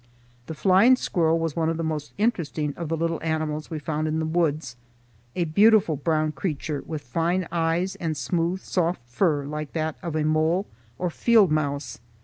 The 0.47 0.55
flying 0.55 0.95
squirrel 0.95 1.37
was 1.37 1.55
one 1.55 1.69
of 1.69 1.77
the 1.77 1.83
most 1.83 2.13
interesting 2.17 2.73
of 2.75 2.89
the 2.89 2.97
little 2.97 3.21
animals 3.21 3.69
we 3.69 3.77
found 3.77 4.07
in 4.07 4.17
the 4.17 4.25
woods, 4.25 4.75
a 5.35 5.43
beautiful 5.45 5.95
brown 5.95 6.31
creature, 6.31 6.81
with 6.87 7.03
fine 7.03 7.47
eyes 7.51 7.93
and 7.97 8.17
smooth, 8.17 8.61
soft 8.61 9.01
fur 9.07 9.45
like 9.45 9.73
that 9.73 9.97
of 10.01 10.15
a 10.15 10.23
mole 10.23 10.65
or 10.97 11.11
field 11.11 11.51
mouse. 11.51 11.99